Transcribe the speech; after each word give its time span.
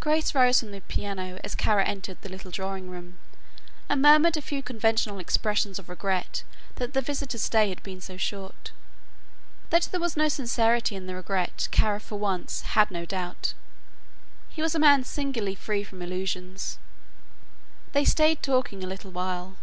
Grace 0.00 0.34
rose 0.34 0.58
from 0.60 0.70
the 0.70 0.80
piano 0.80 1.38
as 1.44 1.54
Kara 1.54 1.84
entered 1.84 2.16
the 2.22 2.30
little 2.30 2.50
drawing 2.50 2.88
room 2.88 3.18
and 3.90 4.00
murmured 4.00 4.38
a 4.38 4.40
few 4.40 4.62
conventional 4.62 5.18
expressions 5.18 5.78
of 5.78 5.90
regret 5.90 6.44
that 6.76 6.94
the 6.94 7.02
visitor's 7.02 7.42
stay 7.42 7.68
had 7.68 7.82
been 7.82 8.00
so 8.00 8.16
short. 8.16 8.70
That 9.68 9.82
there 9.90 10.00
was 10.00 10.16
no 10.16 10.30
sincerity 10.30 10.96
in 10.96 11.06
that 11.08 11.14
regret 11.14 11.68
Kara, 11.70 12.00
for 12.00 12.18
one, 12.18 12.46
had 12.68 12.90
no 12.90 13.04
doubt. 13.04 13.52
He 14.48 14.62
was 14.62 14.74
a 14.74 14.78
man 14.78 15.04
singularly 15.04 15.56
free 15.56 15.84
from 15.84 16.00
illusions. 16.00 16.78
They 17.92 18.06
stayed 18.06 18.42
talking 18.42 18.82
a 18.82 18.86
little 18.88 19.10
while. 19.10 19.58